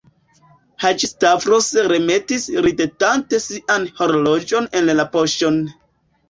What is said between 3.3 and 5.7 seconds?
sian horloĝon en la poŝon.